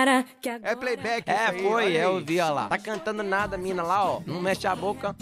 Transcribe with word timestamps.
para 0.00 0.22
que 0.22 0.48
agora... 0.48 0.72
É 0.72 0.76
playback 0.76 1.30
É, 1.30 1.34
isso 1.34 1.50
aí, 1.50 1.62
foi, 1.62 1.84
olha 1.84 1.98
eu 1.98 2.24
vi, 2.24 2.40
ó 2.40 2.50
lá. 2.50 2.68
Tá 2.68 2.78
cantando 2.78 3.22
nada, 3.22 3.58
mina 3.58 3.82
lá, 3.82 4.04
ó. 4.04 4.22
Não 4.26 4.40
mexe 4.40 4.66
a 4.66 4.74
boca. 4.74 5.14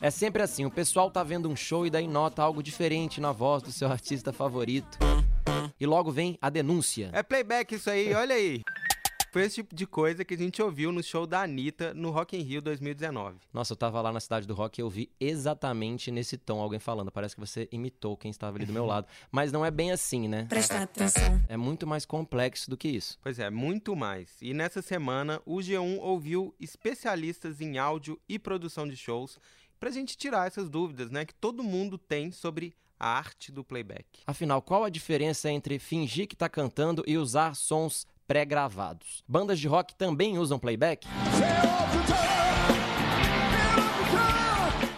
É 0.00 0.10
sempre 0.10 0.42
assim, 0.42 0.64
o 0.64 0.70
pessoal 0.70 1.10
tá 1.10 1.22
vendo 1.22 1.48
um 1.48 1.56
show 1.56 1.86
e 1.86 1.90
daí 1.90 2.06
nota 2.06 2.42
algo 2.42 2.62
diferente 2.62 3.20
na 3.20 3.32
voz 3.32 3.62
do 3.62 3.72
seu 3.72 3.88
artista 3.88 4.32
favorito. 4.32 4.98
E 5.78 5.86
logo 5.86 6.10
vem 6.10 6.38
a 6.40 6.48
denúncia. 6.48 7.10
É 7.12 7.22
playback 7.22 7.74
isso 7.74 7.90
aí, 7.90 8.14
olha 8.14 8.34
aí. 8.34 8.62
Foi 9.36 9.44
esse 9.44 9.56
tipo 9.56 9.74
de 9.74 9.86
coisa 9.86 10.24
que 10.24 10.32
a 10.32 10.38
gente 10.38 10.62
ouviu 10.62 10.90
no 10.90 11.02
show 11.02 11.26
da 11.26 11.42
Anitta 11.42 11.92
no 11.92 12.10
Rock 12.10 12.34
in 12.34 12.40
Rio 12.40 12.62
2019. 12.62 13.36
Nossa, 13.52 13.74
eu 13.74 13.76
tava 13.76 14.00
lá 14.00 14.10
na 14.10 14.18
cidade 14.18 14.46
do 14.46 14.54
rock 14.54 14.80
e 14.80 14.82
eu 14.82 14.88
vi 14.88 15.10
exatamente 15.20 16.10
nesse 16.10 16.38
tom 16.38 16.58
alguém 16.58 16.78
falando. 16.78 17.12
Parece 17.12 17.34
que 17.34 17.40
você 17.42 17.68
imitou 17.70 18.16
quem 18.16 18.30
estava 18.30 18.56
ali 18.56 18.64
do 18.64 18.72
meu 18.72 18.86
lado. 18.88 19.06
Mas 19.30 19.52
não 19.52 19.62
é 19.62 19.70
bem 19.70 19.92
assim, 19.92 20.26
né? 20.26 20.46
Presta 20.48 20.80
atenção. 20.80 21.38
É 21.50 21.56
muito 21.58 21.86
mais 21.86 22.06
complexo 22.06 22.70
do 22.70 22.78
que 22.78 22.88
isso. 22.88 23.18
Pois 23.22 23.38
é, 23.38 23.50
muito 23.50 23.94
mais. 23.94 24.30
E 24.40 24.54
nessa 24.54 24.80
semana, 24.80 25.38
o 25.44 25.56
G1 25.56 25.98
ouviu 26.00 26.54
especialistas 26.58 27.60
em 27.60 27.76
áudio 27.76 28.18
e 28.26 28.38
produção 28.38 28.88
de 28.88 28.96
shows 28.96 29.38
pra 29.78 29.90
gente 29.90 30.16
tirar 30.16 30.46
essas 30.46 30.70
dúvidas, 30.70 31.10
né, 31.10 31.26
que 31.26 31.34
todo 31.34 31.62
mundo 31.62 31.98
tem 31.98 32.32
sobre 32.32 32.74
a 32.98 33.06
arte 33.06 33.52
do 33.52 33.62
playback. 33.62 34.06
Afinal, 34.26 34.62
qual 34.62 34.82
a 34.82 34.88
diferença 34.88 35.50
entre 35.50 35.78
fingir 35.78 36.26
que 36.26 36.34
tá 36.34 36.48
cantando 36.48 37.04
e 37.06 37.18
usar 37.18 37.54
sons 37.54 38.06
pré-gravados? 38.26 39.22
Bandas 39.26 39.58
de 39.58 39.68
rock 39.68 39.94
também 39.94 40.38
usam 40.38 40.58
playback? 40.58 41.06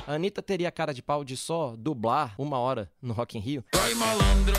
A 0.06 0.14
Anitta 0.14 0.40
teria 0.40 0.70
cara 0.70 0.94
de 0.94 1.02
pau 1.02 1.22
de 1.22 1.36
só 1.36 1.74
dublar 1.76 2.34
uma 2.38 2.58
hora 2.58 2.90
no 3.00 3.12
Rock 3.12 3.36
in 3.36 3.42
Rio? 3.42 3.62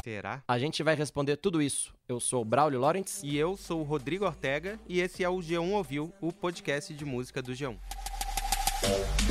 Será? 0.04 0.44
A 0.48 0.60
gente 0.60 0.84
vai 0.84 0.94
responder 0.94 1.38
tudo 1.38 1.60
isso. 1.60 1.92
Eu 2.08 2.20
sou 2.20 2.44
o 2.44 2.46
Braulio 2.46 2.80
Lawrence. 2.80 3.26
E 3.26 3.36
eu 3.36 3.58
sou 3.58 3.82
o 3.82 3.84
Rodrigo 3.84 4.26
Ortega 4.26 4.80
e 4.88 5.02
esse 5.02 5.24
é 5.24 5.30
o 5.30 5.38
G1 5.38 5.72
Ouviu, 5.74 6.14
o 6.22 6.32
podcast 6.32 6.94
de 6.94 7.04
música 7.04 7.42
do 7.42 7.52
G1. 7.52 7.78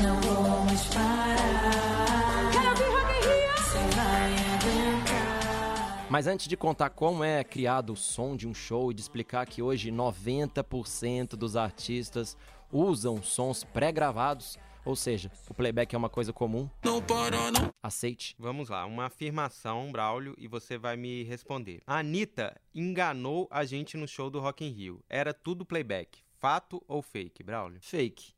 Não 0.03 0.21
vamos 0.21 0.87
parar. 0.89 2.18
Mas 6.11 6.27
antes 6.27 6.49
de 6.49 6.57
contar 6.57 6.89
como 6.89 7.23
é 7.23 7.45
criado 7.45 7.93
o 7.93 7.97
som 7.97 8.35
de 8.35 8.49
um 8.49 8.55
show 8.55 8.91
e 8.91 8.95
de 8.95 9.01
explicar 9.03 9.47
que 9.47 9.61
hoje 9.61 9.93
90% 9.93 11.37
dos 11.37 11.55
artistas 11.55 12.35
usam 12.73 13.23
sons 13.23 13.63
pré-gravados, 13.63 14.59
ou 14.87 14.97
seja, 14.97 15.31
o 15.51 15.53
playback 15.53 15.95
é 15.95 15.99
uma 15.99 16.09
coisa 16.09 16.33
comum. 16.33 16.67
Não 16.83 17.03
para, 17.03 17.51
não. 17.51 17.69
Aceite. 17.83 18.35
Vamos 18.39 18.71
lá, 18.71 18.87
uma 18.87 19.05
afirmação, 19.05 19.93
Braulio, 19.93 20.35
e 20.39 20.49
você 20.49 20.79
vai 20.79 20.97
me 20.97 21.25
responder. 21.25 21.83
A 21.87 21.99
Anitta 21.99 22.59
enganou 22.75 23.47
a 23.51 23.67
gente 23.67 23.99
no 23.99 24.09
show 24.09 24.31
do 24.31 24.41
Rock 24.41 24.65
in 24.65 24.71
Rio. 24.71 25.05
Era 25.11 25.35
tudo 25.35 25.67
playback. 25.67 26.21
Fato 26.41 26.83
ou 26.87 27.03
fake, 27.03 27.43
Braulio? 27.43 27.79
Fake. 27.81 28.33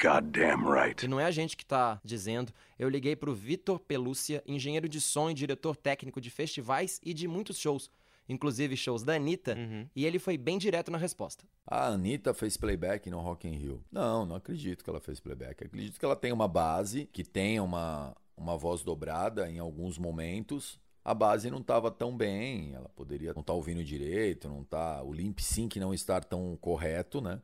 Goddamn 0.00 0.64
right. 0.70 1.04
E 1.04 1.08
não 1.08 1.18
é 1.18 1.24
a 1.24 1.30
gente 1.30 1.56
que 1.56 1.66
tá 1.66 2.00
dizendo. 2.04 2.52
Eu 2.78 2.88
liguei 2.88 3.16
pro 3.16 3.34
Vitor 3.34 3.78
Pelúcia, 3.80 4.42
engenheiro 4.46 4.88
de 4.88 5.00
som 5.00 5.28
e 5.30 5.34
diretor 5.34 5.76
técnico 5.76 6.20
de 6.20 6.30
festivais 6.30 7.00
e 7.04 7.12
de 7.12 7.26
muitos 7.26 7.58
shows, 7.58 7.90
inclusive 8.28 8.76
shows 8.76 9.02
da 9.02 9.14
Anitta, 9.16 9.56
Uhum. 9.56 9.88
e 9.96 10.06
ele 10.06 10.18
foi 10.20 10.38
bem 10.38 10.58
direto 10.58 10.90
na 10.92 10.98
resposta. 10.98 11.44
A 11.66 11.88
Anitta 11.88 12.32
fez 12.32 12.56
playback 12.56 13.10
no 13.10 13.18
Rock 13.18 13.48
in 13.48 13.56
Rio. 13.56 13.84
Não, 13.90 14.24
não 14.24 14.36
acredito 14.36 14.84
que 14.84 14.88
ela 14.90 15.00
fez 15.00 15.18
playback. 15.18 15.64
Acredito 15.64 15.98
que 15.98 16.04
ela 16.04 16.16
tem 16.16 16.32
uma 16.32 16.46
base, 16.48 17.06
que 17.12 17.24
tenha 17.24 17.62
uma, 17.64 18.16
uma 18.36 18.56
voz 18.56 18.82
dobrada 18.84 19.50
em 19.50 19.58
alguns 19.58 19.98
momentos. 19.98 20.78
A 21.04 21.14
base 21.14 21.50
não 21.50 21.58
estava 21.58 21.90
tão 21.90 22.16
bem, 22.16 22.74
ela 22.74 22.88
poderia 22.90 23.32
não 23.32 23.40
estar 23.40 23.54
ouvindo 23.54 23.82
direito, 23.82 24.48
não 24.48 24.62
tá, 24.62 25.02
o 25.02 25.12
limp 25.12 25.38
sync 25.40 25.80
não 25.80 25.94
estar 25.94 26.24
tão 26.24 26.56
correto, 26.60 27.20
né? 27.20 27.40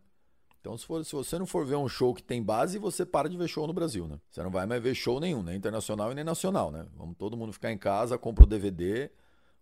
Então, 0.60 0.76
se, 0.76 0.84
for, 0.84 1.04
se 1.04 1.12
você 1.12 1.38
não 1.38 1.46
for 1.46 1.64
ver 1.64 1.76
um 1.76 1.88
show 1.88 2.12
que 2.12 2.22
tem 2.22 2.42
base, 2.42 2.76
você 2.76 3.06
para 3.06 3.28
de 3.28 3.36
ver 3.36 3.48
show 3.48 3.66
no 3.66 3.72
Brasil, 3.72 4.08
né? 4.08 4.18
Você 4.28 4.42
não 4.42 4.50
vai 4.50 4.66
mais 4.66 4.82
ver 4.82 4.94
show 4.94 5.20
nenhum, 5.20 5.42
nem 5.42 5.56
internacional 5.56 6.10
e 6.10 6.14
nem 6.14 6.24
nacional, 6.24 6.72
né? 6.72 6.86
Vamos 6.96 7.16
todo 7.16 7.36
mundo 7.36 7.52
ficar 7.52 7.70
em 7.70 7.78
casa, 7.78 8.18
compra 8.18 8.44
o 8.44 8.46
DVD, 8.48 9.10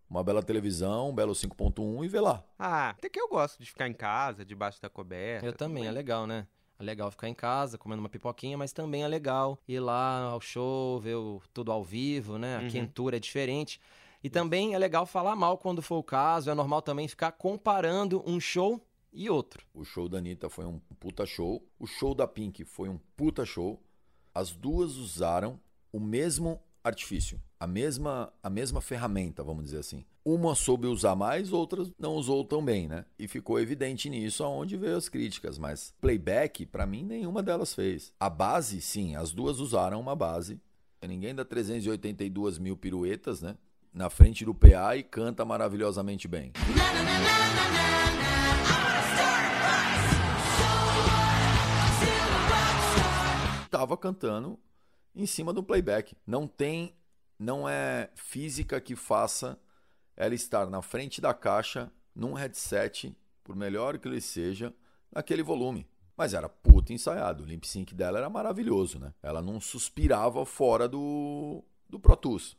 uma 0.09 0.25
bela 0.25 0.43
televisão, 0.43 1.11
um 1.11 1.15
belo 1.15 1.35
5.1 1.35 2.05
e 2.05 2.09
vê 2.09 2.21
lá. 2.21 2.43
Ah, 2.59 2.91
até 2.91 3.09
que 3.09 3.21
eu 3.21 3.29
gosto 3.29 3.59
de 3.63 3.67
ficar 3.67 3.87
em 3.87 3.93
casa, 3.93 4.45
debaixo 4.45 4.81
da 4.81 4.89
coberta. 4.89 5.47
Eu 5.47 5.53
também, 5.53 5.87
é 5.87 5.91
legal, 5.91 6.27
né? 6.27 6.47
É 6.79 6.83
legal 6.83 7.11
ficar 7.11 7.29
em 7.29 7.35
casa, 7.35 7.79
comendo 7.79 8.01
uma 8.01 8.09
pipoquinha, 8.09 8.59
mas 8.59 8.73
também 8.73 9.03
é 9.05 9.09
legal 9.09 9.59
ir 9.69 9.79
lá 9.81 10.23
ao 10.23 10.41
show, 10.41 10.99
ver 11.01 11.15
o- 11.17 11.41
tudo 11.53 11.71
ao 11.71 11.85
vivo, 11.85 12.37
né? 12.39 12.57
A 12.57 12.61
Uhum. 12.63 12.69
quentura 12.69 13.17
é 13.17 13.21
diferente. 13.21 13.81
E 14.23 14.31
também 14.31 14.75
é 14.75 14.79
legal 14.79 15.07
falar 15.07 15.37
mal 15.37 15.59
quando 15.59 15.81
for 15.83 15.97
o 15.99 16.03
caso, 16.03 16.51
é 16.51 16.55
normal 16.55 16.83
também 16.83 17.07
ficar 17.07 17.33
comparando 17.33 18.23
um 18.29 18.41
show 18.41 18.81
e 19.13 19.29
outro. 19.31 19.65
O 19.73 19.85
show 19.85 20.09
da 20.09 20.19
Anitta 20.19 20.49
foi 20.49 20.65
um 20.65 20.79
puta 20.99 21.25
show. 21.27 21.65
O 21.79 21.87
show 21.87 22.15
da 22.15 22.27
Pink 22.27 22.65
foi 22.65 22.89
um 22.89 22.99
puta 23.17 23.45
show. 23.45 23.81
As 24.35 24.51
duas 24.51 24.97
usaram 24.97 25.61
o 25.93 26.01
mesmo 26.01 26.61
artifício, 26.83 27.41
a 27.61 27.67
mesma, 27.67 28.33
a 28.43 28.51
mesma 28.51 28.81
ferramenta, 28.81 29.45
vamos 29.45 29.65
dizer 29.65 29.79
assim. 29.79 30.05
Uma 30.27 30.55
soube 30.55 30.87
usar 30.87 31.15
mais, 31.15 31.53
outras 31.53 31.93
não 31.99 32.15
usou 32.15 32.43
tão 32.47 32.65
bem, 32.65 32.89
né? 32.89 33.05
E 33.19 33.29
ficou 33.29 33.61
evidente 33.61 34.09
nisso 34.09 34.43
aonde 34.43 34.75
veio 34.75 34.97
as 34.97 35.07
críticas, 35.07 35.59
mas 35.59 35.93
playback, 36.01 36.65
pra 36.65 36.87
mim, 36.87 37.05
nenhuma 37.05 37.43
delas 37.43 37.75
fez. 37.75 38.11
A 38.19 38.31
base, 38.31 38.81
sim, 38.81 39.15
as 39.17 39.33
duas 39.33 39.61
usaram 39.61 40.01
uma 40.01 40.17
base. 40.17 40.59
Ninguém 41.07 41.35
dá 41.35 41.45
382 41.45 42.59
mil 42.59 42.75
piruetas, 42.75 43.43
né? 43.43 43.55
Na 43.93 44.09
frente 44.09 44.47
do 44.47 44.55
PA 44.55 44.97
e 44.97 45.03
canta 45.03 45.45
maravilhosamente 45.45 46.27
bem. 46.27 46.53
Tava 53.71 53.95
cantando 53.99 54.59
em 55.15 55.27
cima 55.27 55.53
do 55.53 55.63
playback. 55.63 56.17
Não 56.27 56.47
tem, 56.47 56.95
não 57.39 57.69
é 57.69 58.09
física 58.15 58.81
que 58.81 58.97
faça 58.97 59.59
ela 60.17 60.35
estar 60.35 60.69
na 60.69 60.83
frente 60.83 61.21
da 61.21 61.35
caixa, 61.35 61.91
num 62.15 62.35
headset, 62.35 63.17
por 63.43 63.57
melhor 63.57 63.99
que 63.99 64.09
ele 64.09 64.21
seja, 64.21 64.73
naquele 65.11 65.43
volume. 65.43 65.87
Mas 66.17 66.33
era 66.33 66.49
puta 66.49 66.93
ensaiado. 66.93 67.43
O 67.43 67.47
lip 67.47 67.67
sync 67.67 67.95
dela 67.95 68.19
era 68.19 68.31
maravilhoso, 68.31 68.99
né? 68.99 69.13
Ela 69.23 69.43
não 69.43 69.61
suspirava 69.61 70.45
fora 70.47 70.89
do, 70.89 71.65
do 71.89 71.99
Pro 71.99 72.17
Tools. 72.17 72.57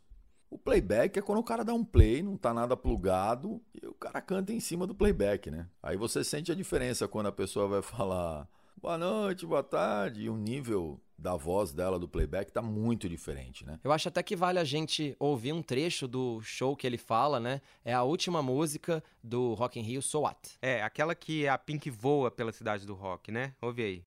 O 0.49 0.57
playback 0.57 1.17
é 1.17 1.21
quando 1.21 1.39
o 1.39 1.43
cara 1.43 1.63
dá 1.63 1.73
um 1.73 1.83
play, 1.83 2.21
não 2.21 2.37
tá 2.37 2.53
nada 2.53 2.77
plugado, 2.77 3.61
e 3.73 3.85
o 3.87 3.93
cara 3.93 4.21
canta 4.21 4.53
em 4.53 4.59
cima 4.59 4.85
do 4.85 4.93
playback, 4.93 5.49
né? 5.49 5.67
Aí 5.81 5.97
você 5.97 6.23
sente 6.23 6.51
a 6.51 6.55
diferença 6.55 7.07
quando 7.07 7.27
a 7.27 7.31
pessoa 7.31 7.67
vai 7.67 7.81
falar 7.83 8.47
boa 8.81 8.97
noite, 8.97 9.45
boa 9.45 9.63
tarde, 9.63 10.23
e 10.23 10.29
o 10.29 10.37
nível 10.37 10.99
da 11.17 11.35
voz 11.35 11.71
dela 11.71 11.99
do 11.99 12.07
playback 12.07 12.51
tá 12.51 12.61
muito 12.61 13.07
diferente, 13.07 13.65
né? 13.65 13.79
Eu 13.83 13.91
acho 13.91 14.07
até 14.07 14.21
que 14.21 14.35
vale 14.35 14.59
a 14.59 14.63
gente 14.63 15.15
ouvir 15.19 15.53
um 15.53 15.61
trecho 15.61 16.07
do 16.07 16.41
show 16.41 16.75
que 16.75 16.85
ele 16.85 16.97
fala, 16.97 17.39
né? 17.39 17.61
É 17.83 17.93
a 17.93 18.03
última 18.03 18.41
música 18.41 19.03
do 19.23 19.53
Rock 19.53 19.79
in 19.79 19.83
Rio, 19.83 20.01
So 20.01 20.21
What? 20.21 20.57
É, 20.61 20.83
aquela 20.83 21.15
que 21.15 21.47
a 21.47 21.57
Pink 21.57 21.89
voa 21.89 22.29
pela 22.29 22.51
cidade 22.51 22.85
do 22.85 22.93
rock, 22.93 23.31
né? 23.31 23.53
Ouve 23.61 23.83
aí. 23.83 24.03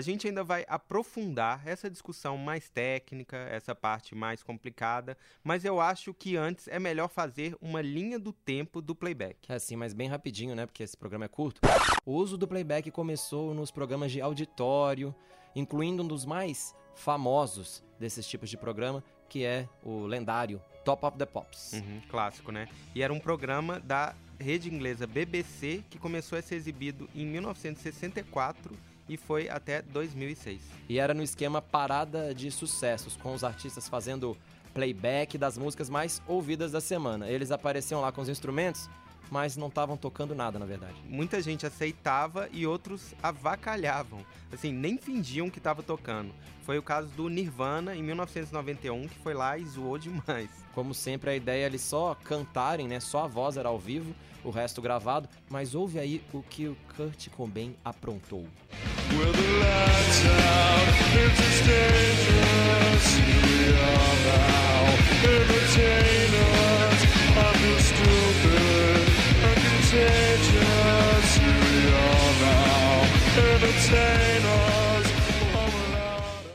A 0.00 0.02
gente 0.02 0.26
ainda 0.26 0.42
vai 0.42 0.64
aprofundar 0.66 1.60
essa 1.68 1.90
discussão 1.90 2.38
mais 2.38 2.70
técnica, 2.70 3.36
essa 3.36 3.74
parte 3.74 4.14
mais 4.14 4.42
complicada, 4.42 5.14
mas 5.44 5.62
eu 5.62 5.78
acho 5.78 6.14
que 6.14 6.38
antes 6.38 6.66
é 6.68 6.78
melhor 6.78 7.06
fazer 7.06 7.54
uma 7.60 7.82
linha 7.82 8.18
do 8.18 8.32
tempo 8.32 8.80
do 8.80 8.94
playback. 8.94 9.52
É 9.52 9.56
assim, 9.56 9.76
mas 9.76 9.92
bem 9.92 10.08
rapidinho, 10.08 10.54
né? 10.54 10.64
Porque 10.64 10.82
esse 10.82 10.96
programa 10.96 11.26
é 11.26 11.28
curto. 11.28 11.60
O 12.06 12.14
uso 12.14 12.38
do 12.38 12.48
playback 12.48 12.90
começou 12.90 13.52
nos 13.52 13.70
programas 13.70 14.10
de 14.10 14.22
auditório, 14.22 15.14
incluindo 15.54 16.02
um 16.02 16.08
dos 16.08 16.24
mais 16.24 16.74
famosos 16.94 17.84
desses 17.98 18.26
tipos 18.26 18.48
de 18.48 18.56
programa, 18.56 19.04
que 19.28 19.44
é 19.44 19.68
o 19.84 20.06
lendário 20.06 20.62
Top 20.82 21.04
of 21.04 21.18
the 21.18 21.26
Pops. 21.26 21.74
Uhum, 21.74 22.00
clássico, 22.08 22.50
né? 22.50 22.70
E 22.94 23.02
era 23.02 23.12
um 23.12 23.20
programa 23.20 23.78
da 23.78 24.16
rede 24.38 24.72
inglesa 24.72 25.06
BBC 25.06 25.84
que 25.90 25.98
começou 25.98 26.38
a 26.38 26.42
ser 26.42 26.54
exibido 26.54 27.06
em 27.14 27.26
1964 27.26 28.74
e 29.10 29.16
foi 29.16 29.48
até 29.48 29.82
2006. 29.82 30.62
E 30.88 31.00
era 31.00 31.12
no 31.12 31.22
esquema 31.22 31.60
parada 31.60 32.32
de 32.32 32.48
sucessos, 32.48 33.16
com 33.16 33.34
os 33.34 33.42
artistas 33.42 33.88
fazendo 33.88 34.36
playback 34.72 35.36
das 35.36 35.58
músicas 35.58 35.90
mais 35.90 36.22
ouvidas 36.28 36.70
da 36.70 36.80
semana. 36.80 37.28
Eles 37.28 37.50
apareciam 37.50 38.00
lá 38.00 38.12
com 38.12 38.20
os 38.20 38.28
instrumentos, 38.28 38.88
mas 39.28 39.56
não 39.56 39.66
estavam 39.66 39.96
tocando 39.96 40.32
nada, 40.32 40.60
na 40.60 40.64
verdade. 40.64 40.94
Muita 41.08 41.42
gente 41.42 41.66
aceitava 41.66 42.48
e 42.52 42.66
outros 42.66 43.12
avacalhavam. 43.20 44.24
Assim, 44.52 44.72
nem 44.72 44.96
fingiam 44.96 45.50
que 45.50 45.58
estava 45.58 45.82
tocando. 45.82 46.32
Foi 46.62 46.78
o 46.78 46.82
caso 46.82 47.08
do 47.08 47.28
Nirvana 47.28 47.96
em 47.96 48.02
1991, 48.04 49.08
que 49.08 49.18
foi 49.18 49.34
lá 49.34 49.58
e 49.58 49.64
zoou 49.64 49.98
demais. 49.98 50.50
Como 50.72 50.94
sempre, 50.94 51.30
a 51.30 51.36
ideia 51.36 51.64
é 51.64 51.66
eles 51.66 51.82
só 51.82 52.14
cantarem, 52.14 52.86
né? 52.86 53.00
Só 53.00 53.24
a 53.24 53.26
voz 53.26 53.56
era 53.56 53.68
ao 53.68 53.78
vivo, 53.78 54.14
o 54.44 54.50
resto 54.50 54.80
gravado. 54.80 55.28
Mas 55.48 55.74
ouve 55.74 55.98
aí 55.98 56.22
o 56.32 56.42
que 56.42 56.68
o 56.68 56.76
Kurt 56.96 57.28
Cobain 57.30 57.74
aprontou. 57.84 58.46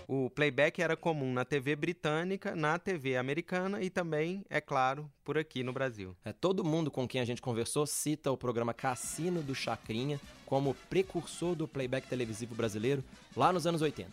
O 0.07 0.29
playback 0.29 0.81
era 0.81 0.95
comum 0.95 1.33
na 1.33 1.43
TV 1.43 1.75
britânica, 1.75 2.55
na 2.55 2.79
TV 2.79 3.17
americana 3.17 3.81
e 3.81 3.89
também, 3.89 4.45
é 4.49 4.61
claro, 4.61 5.11
por 5.23 5.37
aqui 5.37 5.63
no 5.63 5.73
Brasil. 5.73 6.15
É, 6.23 6.31
todo 6.31 6.63
mundo 6.63 6.89
com 6.89 7.07
quem 7.07 7.19
a 7.21 7.25
gente 7.25 7.41
conversou 7.41 7.85
cita 7.85 8.31
o 8.31 8.37
programa 8.37 8.73
Cassino 8.73 9.41
do 9.41 9.53
Chacrinha 9.53 10.19
como 10.45 10.75
precursor 10.89 11.55
do 11.55 11.67
playback 11.67 12.07
televisivo 12.07 12.55
brasileiro 12.55 13.03
lá 13.35 13.51
nos 13.51 13.65
anos 13.65 13.81
80. 13.81 14.09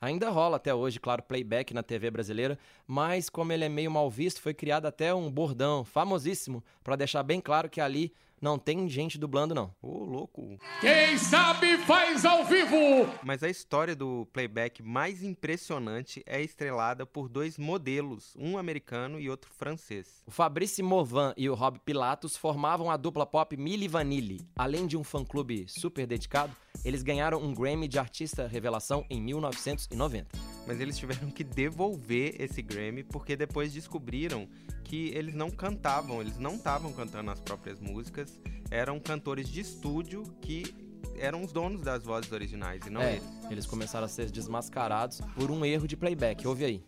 Ainda 0.00 0.30
rola 0.30 0.56
até 0.56 0.72
hoje, 0.72 1.00
claro, 1.00 1.22
playback 1.22 1.74
na 1.74 1.82
TV 1.82 2.10
brasileira, 2.10 2.58
mas 2.86 3.28
como 3.28 3.52
ele 3.52 3.64
é 3.64 3.68
meio 3.68 3.90
mal 3.90 4.08
visto, 4.08 4.40
foi 4.40 4.54
criado 4.54 4.86
até 4.86 5.12
um 5.12 5.30
bordão 5.30 5.84
famosíssimo 5.84 6.62
para 6.84 6.96
deixar 6.96 7.22
bem 7.22 7.40
claro 7.40 7.68
que 7.68 7.80
ali 7.80 8.12
não 8.40 8.58
tem 8.58 8.88
gente 8.88 9.18
dublando 9.18 9.54
não. 9.54 9.74
Ô, 9.82 10.04
louco! 10.04 10.58
Quem 10.80 11.18
sabe 11.18 11.78
faz 11.78 12.24
ao 12.24 12.44
vivo! 12.44 13.08
Mas 13.22 13.42
a 13.42 13.48
história 13.48 13.94
do 13.94 14.26
playback 14.32 14.82
mais 14.82 15.22
impressionante 15.22 16.22
é 16.26 16.42
estrelada 16.42 17.04
por 17.04 17.28
dois 17.28 17.58
modelos, 17.58 18.34
um 18.38 18.58
americano 18.58 19.20
e 19.20 19.28
outro 19.28 19.50
francês. 19.52 20.22
O 20.26 20.30
Fabrice 20.30 20.82
Morvan 20.82 21.34
e 21.36 21.48
o 21.48 21.54
Rob 21.54 21.78
Pilatos 21.84 22.36
formavam 22.36 22.90
a 22.90 22.96
dupla 22.96 23.26
pop 23.26 23.56
Milli 23.56 23.88
Vanilli. 23.88 24.46
Além 24.56 24.86
de 24.86 24.96
um 24.96 25.04
fã-clube 25.04 25.66
super 25.68 26.06
dedicado, 26.06 26.54
eles 26.84 27.02
ganharam 27.02 27.42
um 27.42 27.52
Grammy 27.52 27.88
de 27.88 27.98
Artista 27.98 28.46
Revelação 28.46 29.04
em 29.10 29.20
1990. 29.20 30.38
Mas 30.66 30.80
eles 30.80 30.98
tiveram 30.98 31.30
que 31.30 31.42
devolver 31.42 32.36
esse 32.38 32.62
Grammy 32.62 33.02
porque 33.02 33.36
depois 33.36 33.72
descobriram 33.72 34.48
que 34.84 35.08
eles 35.14 35.34
não 35.34 35.50
cantavam, 35.50 36.20
eles 36.20 36.38
não 36.38 36.54
estavam 36.54 36.92
cantando 36.92 37.30
as 37.30 37.40
próprias 37.40 37.78
músicas, 37.78 38.27
eram 38.70 38.98
cantores 39.00 39.48
de 39.48 39.60
estúdio 39.60 40.22
que 40.40 40.74
eram 41.16 41.42
os 41.42 41.52
donos 41.52 41.82
das 41.82 42.04
vozes 42.04 42.30
originais 42.30 42.86
e 42.86 42.90
não 42.90 43.00
é, 43.00 43.16
eles. 43.16 43.24
eles 43.50 43.66
começaram 43.66 44.04
a 44.04 44.08
ser 44.08 44.30
desmascarados 44.30 45.20
por 45.34 45.50
um 45.50 45.64
erro 45.64 45.86
de 45.86 45.96
playback. 45.96 46.46
Ouve 46.46 46.64
aí. 46.64 46.84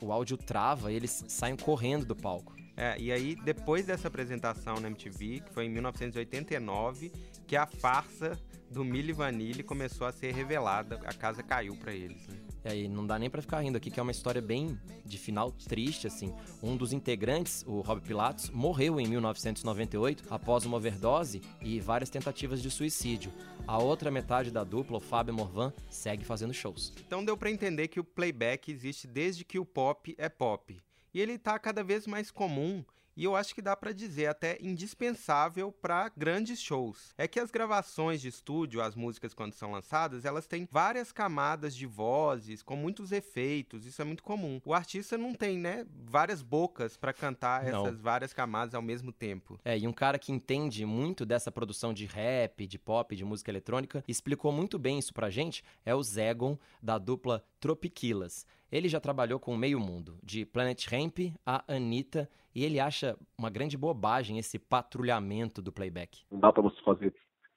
O 0.00 0.12
áudio 0.12 0.36
trava 0.36 0.90
e 0.90 0.96
eles 0.96 1.24
saem 1.28 1.56
correndo 1.56 2.06
do 2.06 2.16
palco. 2.16 2.54
É, 2.76 2.98
e 2.98 3.12
aí, 3.12 3.36
depois 3.44 3.84
dessa 3.84 4.08
apresentação 4.08 4.80
na 4.80 4.88
MTV, 4.88 5.40
que 5.40 5.52
foi 5.52 5.66
em 5.66 5.68
1989, 5.68 7.12
que 7.46 7.54
a 7.54 7.66
farsa 7.66 8.38
do 8.70 8.82
Milli 8.82 9.12
Vanilli 9.12 9.62
começou 9.62 10.06
a 10.06 10.12
ser 10.12 10.32
revelada, 10.32 10.98
a 11.04 11.12
casa 11.12 11.42
caiu 11.42 11.76
pra 11.76 11.92
eles. 11.92 12.26
Né? 12.26 12.36
E 12.64 12.68
aí, 12.68 12.88
não 12.88 13.04
dá 13.04 13.18
nem 13.18 13.28
pra 13.28 13.42
ficar 13.42 13.60
rindo 13.60 13.76
aqui, 13.76 13.90
que 13.90 13.98
é 13.98 14.02
uma 14.02 14.12
história 14.12 14.40
bem 14.40 14.78
de 15.04 15.18
final 15.18 15.50
triste, 15.50 16.06
assim. 16.06 16.32
Um 16.62 16.76
dos 16.76 16.92
integrantes, 16.92 17.64
o 17.66 17.80
Rob 17.80 18.00
Pilatos, 18.00 18.50
morreu 18.50 19.00
em 19.00 19.06
1998 19.08 20.24
após 20.30 20.64
uma 20.64 20.76
overdose 20.76 21.42
e 21.60 21.80
várias 21.80 22.08
tentativas 22.08 22.62
de 22.62 22.70
suicídio. 22.70 23.32
A 23.66 23.78
outra 23.78 24.10
metade 24.10 24.50
da 24.50 24.62
dupla, 24.62 24.98
o 24.98 25.00
Fábio 25.00 25.34
Morvan, 25.34 25.72
segue 25.90 26.24
fazendo 26.24 26.54
shows. 26.54 26.92
Então 27.04 27.24
deu 27.24 27.36
pra 27.36 27.50
entender 27.50 27.88
que 27.88 27.98
o 27.98 28.04
playback 28.04 28.70
existe 28.70 29.08
desde 29.08 29.44
que 29.44 29.58
o 29.58 29.64
pop 29.64 30.14
é 30.16 30.28
pop. 30.28 30.80
E 31.12 31.20
ele 31.20 31.38
tá 31.38 31.58
cada 31.58 31.82
vez 31.82 32.06
mais 32.06 32.30
comum 32.30 32.84
e 33.16 33.24
eu 33.24 33.36
acho 33.36 33.54
que 33.54 33.62
dá 33.62 33.76
pra 33.76 33.92
dizer 33.92 34.26
até 34.26 34.58
indispensável 34.60 35.72
para 35.72 36.10
grandes 36.16 36.60
shows. 36.60 37.12
É 37.16 37.28
que 37.28 37.40
as 37.40 37.50
gravações 37.50 38.20
de 38.20 38.28
estúdio, 38.28 38.80
as 38.80 38.94
músicas 38.94 39.34
quando 39.34 39.52
são 39.54 39.72
lançadas, 39.72 40.24
elas 40.24 40.46
têm 40.46 40.68
várias 40.70 41.12
camadas 41.12 41.74
de 41.74 41.86
vozes, 41.86 42.62
com 42.62 42.76
muitos 42.76 43.12
efeitos, 43.12 43.86
isso 43.86 44.00
é 44.00 44.04
muito 44.04 44.22
comum. 44.22 44.60
O 44.64 44.74
artista 44.74 45.18
não 45.18 45.34
tem, 45.34 45.58
né, 45.58 45.86
várias 46.04 46.42
bocas 46.42 46.96
pra 46.96 47.12
cantar 47.12 47.64
Não. 47.64 47.86
essas 47.86 48.00
várias 48.00 48.32
camadas 48.32 48.74
ao 48.74 48.82
mesmo 48.82 49.12
tempo. 49.12 49.58
É, 49.64 49.78
e 49.78 49.86
um 49.86 49.92
cara 49.92 50.18
que 50.18 50.32
entende 50.32 50.84
muito 50.84 51.24
dessa 51.26 51.50
produção 51.50 51.92
de 51.92 52.06
rap, 52.06 52.66
de 52.66 52.78
pop, 52.78 53.14
de 53.14 53.24
música 53.24 53.50
eletrônica, 53.50 54.04
explicou 54.06 54.52
muito 54.52 54.78
bem 54.78 54.98
isso 54.98 55.12
pra 55.12 55.30
gente, 55.30 55.62
é 55.84 55.94
o 55.94 56.02
Zegon, 56.02 56.58
da 56.82 56.98
dupla 56.98 57.44
Tropiquilas. 57.60 58.46
Ele 58.72 58.88
já 58.88 58.98
trabalhou 58.98 59.38
com 59.38 59.54
meio 59.54 59.78
mundo, 59.78 60.18
de 60.22 60.46
Planet 60.46 60.86
Ramp 60.86 61.18
a 61.44 61.62
Anitta, 61.68 62.26
e 62.54 62.64
ele 62.64 62.80
acha 62.80 63.18
uma 63.36 63.50
grande 63.50 63.76
bobagem 63.76 64.38
esse 64.38 64.58
patrulhamento 64.58 65.60
do 65.60 65.70
playback. 65.70 66.22
Não 66.30 66.40
dá 66.40 66.50
pra 66.50 66.62
você 66.62 66.80
fazer 66.82 67.14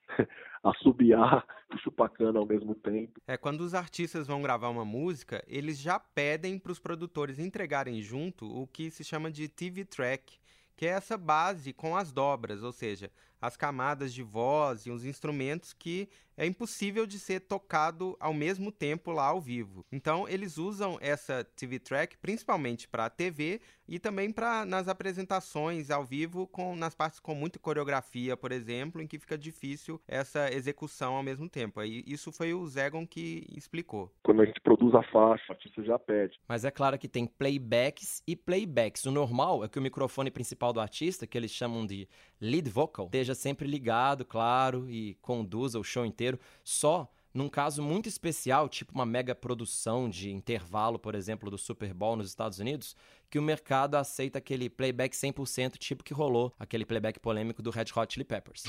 assobiar 0.62 1.46
e 1.74 1.78
chupar 1.78 2.10
cana 2.10 2.38
ao 2.38 2.44
mesmo 2.44 2.74
tempo. 2.74 3.18
É, 3.26 3.38
quando 3.38 3.62
os 3.62 3.72
artistas 3.72 4.26
vão 4.26 4.42
gravar 4.42 4.68
uma 4.68 4.84
música, 4.84 5.42
eles 5.48 5.80
já 5.80 5.98
pedem 5.98 6.58
para 6.58 6.72
os 6.72 6.78
produtores 6.78 7.38
entregarem 7.38 8.02
junto 8.02 8.46
o 8.46 8.66
que 8.66 8.90
se 8.90 9.02
chama 9.02 9.30
de 9.30 9.48
TV 9.48 9.86
track, 9.86 10.38
que 10.76 10.84
é 10.84 10.90
essa 10.90 11.16
base 11.16 11.72
com 11.72 11.96
as 11.96 12.12
dobras, 12.12 12.62
ou 12.62 12.72
seja, 12.72 13.10
as 13.40 13.56
camadas 13.56 14.12
de 14.12 14.22
voz 14.22 14.86
e 14.86 14.90
os 14.90 15.04
instrumentos 15.04 15.72
que 15.72 16.08
é 16.36 16.44
impossível 16.44 17.06
de 17.06 17.18
ser 17.18 17.40
tocado 17.40 18.16
ao 18.20 18.34
mesmo 18.34 18.70
tempo 18.70 19.10
lá 19.10 19.26
ao 19.26 19.40
vivo. 19.40 19.84
Então, 19.90 20.28
eles 20.28 20.58
usam 20.58 20.98
essa 21.00 21.42
TV 21.42 21.78
track 21.78 22.16
principalmente 22.18 22.86
para 22.86 23.08
TV 23.08 23.60
e 23.88 23.98
também 23.98 24.30
para 24.30 24.66
nas 24.66 24.88
apresentações 24.88 25.90
ao 25.90 26.04
vivo 26.04 26.46
com 26.46 26.76
nas 26.76 26.94
partes 26.94 27.20
com 27.20 27.34
muita 27.34 27.58
coreografia, 27.58 28.36
por 28.36 28.52
exemplo, 28.52 29.00
em 29.00 29.06
que 29.06 29.18
fica 29.18 29.38
difícil 29.38 30.00
essa 30.06 30.52
execução 30.52 31.14
ao 31.14 31.22
mesmo 31.22 31.48
tempo. 31.48 31.80
Aí 31.80 32.02
isso 32.06 32.30
foi 32.30 32.52
o 32.52 32.66
Zegon 32.66 33.06
que 33.06 33.46
explicou. 33.56 34.12
Quando 34.22 34.42
a 34.42 34.44
gente 34.44 34.60
produz 34.60 34.94
a 34.94 35.02
faixa, 35.04 35.44
o 35.48 35.52
artista 35.52 35.82
já 35.82 35.98
pede. 35.98 36.38
Mas 36.48 36.64
é 36.64 36.70
claro 36.70 36.98
que 36.98 37.08
tem 37.08 37.26
playbacks 37.26 38.22
e 38.26 38.36
playbacks. 38.36 39.06
O 39.06 39.10
normal 39.10 39.64
é 39.64 39.68
que 39.68 39.78
o 39.78 39.82
microfone 39.82 40.30
principal 40.30 40.72
do 40.72 40.80
artista, 40.80 41.26
que 41.26 41.38
eles 41.38 41.50
chamam 41.50 41.86
de 41.86 42.08
lead 42.40 42.68
vocal, 42.68 43.08
esteja 43.26 43.34
sempre 43.34 43.66
ligado, 43.66 44.24
claro, 44.24 44.88
e 44.88 45.14
conduza 45.20 45.78
o 45.78 45.84
show 45.84 46.06
inteiro. 46.06 46.38
Só 46.62 47.10
num 47.34 47.50
caso 47.50 47.82
muito 47.82 48.08
especial, 48.08 48.66
tipo 48.66 48.94
uma 48.94 49.04
mega 49.04 49.34
produção 49.34 50.08
de 50.08 50.30
intervalo, 50.30 50.98
por 50.98 51.14
exemplo, 51.14 51.50
do 51.50 51.58
Super 51.58 51.92
Bowl 51.92 52.16
nos 52.16 52.28
Estados 52.28 52.58
Unidos, 52.58 52.96
que 53.28 53.38
o 53.38 53.42
mercado 53.42 53.96
aceita 53.96 54.38
aquele 54.38 54.70
playback 54.70 55.14
100%, 55.14 55.76
tipo 55.76 56.02
que 56.02 56.14
rolou 56.14 56.54
aquele 56.58 56.86
playback 56.86 57.20
polêmico 57.20 57.60
do 57.60 57.70
Red 57.70 57.86
Hot 57.94 58.14
Chili 58.14 58.24
Peppers. 58.24 58.62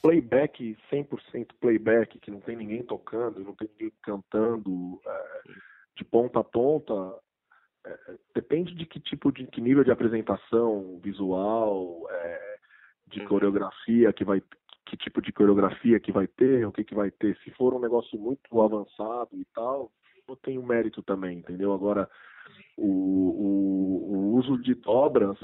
Playback, 0.00 0.76
100% 0.90 1.50
playback, 1.60 2.18
que 2.18 2.30
não 2.30 2.40
tem 2.40 2.56
ninguém 2.56 2.82
tocando, 2.82 3.44
não 3.44 3.54
tem 3.54 3.68
ninguém 3.78 3.92
cantando 4.02 5.00
é, 5.06 5.42
de 5.96 6.04
ponta 6.04 6.40
a 6.40 6.44
ponta. 6.44 6.92
é, 7.86 7.96
depende 8.34 8.74
de 8.74 8.86
que 8.86 8.98
tipo 8.98 9.30
de 9.30 9.46
que 9.46 9.60
nível 9.60 9.84
de 9.84 9.92
apresentação 9.92 10.98
visual, 11.00 12.08
é, 12.10 12.51
de 13.12 13.24
coreografia 13.26 14.12
que 14.12 14.24
vai 14.24 14.42
que 14.84 14.96
tipo 14.96 15.22
de 15.22 15.32
coreografia 15.32 16.00
que 16.00 16.10
vai 16.10 16.26
ter, 16.26 16.66
o 16.66 16.72
que 16.72 16.84
que 16.84 16.94
vai 16.94 17.10
ter. 17.10 17.36
Se 17.38 17.50
for 17.52 17.72
um 17.72 17.80
negócio 17.80 18.18
muito 18.18 18.60
avançado 18.60 19.30
e 19.32 19.44
tal, 19.54 19.90
não 20.28 20.36
tem 20.36 20.58
o 20.58 20.66
mérito 20.66 21.02
também, 21.02 21.38
entendeu? 21.38 21.72
Agora, 21.72 22.08
o, 22.76 22.86
o, 22.86 24.14
o 24.14 24.34
uso 24.34 24.58
de 24.58 24.74
dobras 24.74 25.38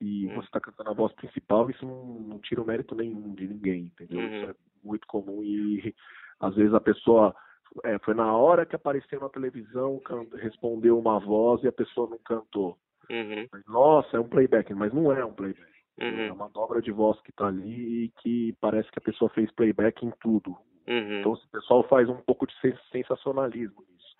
e 0.00 0.26
você 0.28 0.46
está 0.46 0.60
cantando 0.60 0.90
a 0.90 0.94
voz 0.94 1.12
principal, 1.14 1.68
isso 1.68 1.84
não, 1.84 2.20
não 2.20 2.38
tira 2.38 2.62
o 2.62 2.66
mérito 2.66 2.94
nenhum 2.94 3.34
de 3.34 3.48
ninguém, 3.48 3.86
entendeu? 3.86 4.20
Isso 4.20 4.50
é 4.50 4.54
muito 4.84 5.06
comum 5.06 5.42
e 5.42 5.94
às 6.40 6.54
vezes 6.54 6.72
a 6.72 6.80
pessoa 6.80 7.34
é, 7.84 7.98
foi 7.98 8.14
na 8.14 8.32
hora 8.34 8.64
que 8.64 8.76
apareceu 8.76 9.20
na 9.20 9.28
televisão, 9.28 10.00
respondeu 10.34 10.98
uma 10.98 11.18
voz 11.18 11.62
e 11.62 11.68
a 11.68 11.72
pessoa 11.72 12.08
não 12.08 12.18
cantou. 12.18 12.78
Mas, 13.52 13.64
Nossa, 13.66 14.16
é 14.16 14.20
um 14.20 14.28
playback, 14.28 14.72
mas 14.74 14.92
não 14.92 15.12
é 15.12 15.24
um 15.24 15.32
playback. 15.32 15.77
É 16.28 16.32
uma 16.32 16.48
dobra 16.48 16.80
de 16.80 16.92
voz 16.92 17.20
que 17.22 17.32
tá 17.32 17.46
ali 17.48 18.04
e 18.04 18.08
que 18.20 18.54
parece 18.60 18.90
que 18.90 18.98
a 18.98 19.02
pessoa 19.02 19.28
fez 19.30 19.50
playback 19.52 20.04
em 20.04 20.12
tudo. 20.20 20.56
Então 21.20 21.32
o 21.32 21.48
pessoal 21.50 21.82
faz 21.88 22.08
um 22.08 22.16
pouco 22.16 22.46
de 22.46 22.54
sen- 22.60 22.78
sensacionalismo 22.92 23.82
nisso. 23.88 24.16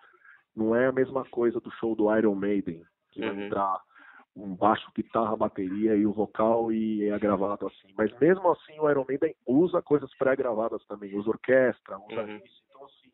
Não 0.55 0.75
é 0.75 0.87
a 0.87 0.93
mesma 0.93 1.25
coisa 1.27 1.61
do 1.61 1.71
show 1.73 1.95
do 1.95 2.15
Iron 2.17 2.35
Maiden, 2.35 2.83
que 3.13 3.21
vai 3.21 3.31
entrar 3.47 3.81
um 4.37 4.55
baixo, 4.55 4.91
guitarra, 4.95 5.37
bateria 5.37 5.97
e 5.97 6.07
o 6.07 6.13
vocal 6.13 6.71
e 6.73 7.09
é 7.09 7.19
gravado 7.19 7.67
assim. 7.67 7.89
Mas 7.97 8.17
mesmo 8.21 8.51
assim 8.51 8.79
o 8.79 8.89
Iron 8.91 9.05
Maiden 9.09 9.35
usa 9.47 9.81
coisas 9.83 10.13
pré-gravadas 10.17 10.85
também, 10.87 11.17
usa 11.17 11.31
orquestra, 11.31 11.99
usa 11.99 12.15
isso. 12.45 12.63
Então 12.69 12.85
assim, 12.85 13.11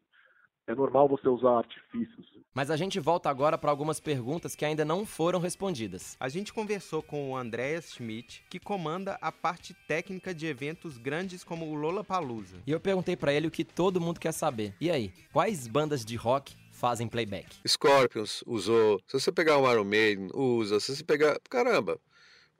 é 0.67 0.75
normal 0.75 1.09
você 1.09 1.29
usar 1.29 1.59
artifícios. 1.59 2.27
Mas 2.55 2.71
a 2.71 2.77
gente 2.77 3.01
volta 3.01 3.29
agora 3.29 3.59
para 3.59 3.71
algumas 3.71 3.99
perguntas 3.99 4.55
que 4.55 4.65
ainda 4.65 4.85
não 4.85 5.05
foram 5.05 5.41
respondidas. 5.41 6.17
A 6.21 6.29
gente 6.29 6.53
conversou 6.53 7.03
com 7.03 7.33
o 7.33 7.37
Andreas 7.37 7.93
Schmidt, 7.93 8.45
que 8.49 8.61
comanda 8.61 9.19
a 9.21 9.33
parte 9.33 9.75
técnica 9.89 10.33
de 10.33 10.47
eventos 10.47 10.97
grandes 10.97 11.43
como 11.43 11.67
o 11.67 11.75
Lollapalooza. 11.75 12.63
E 12.67 12.71
eu 12.71 12.79
perguntei 12.79 13.17
para 13.17 13.33
ele 13.33 13.49
o 13.49 13.51
que 13.51 13.65
todo 13.65 14.01
mundo 14.01 14.21
quer 14.21 14.33
saber. 14.33 14.73
E 14.81 14.91
aí, 14.91 15.13
quais 15.33 15.67
bandas 15.67 16.05
de 16.05 16.15
rock 16.15 16.55
fazem 16.71 17.09
playback. 17.09 17.57
Scorpions 17.67 18.43
usou. 18.47 19.01
Se 19.07 19.19
você 19.19 19.33
pegar 19.33 19.59
um 19.59 19.71
Iron 19.71 19.85
Maiden, 19.85 20.29
usa. 20.35 20.79
Se 20.81 20.95
você 20.95 21.05
pegar. 21.05 21.39
Caramba! 21.49 21.99